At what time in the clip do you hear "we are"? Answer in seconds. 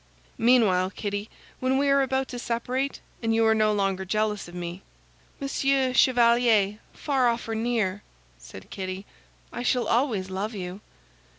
1.77-2.01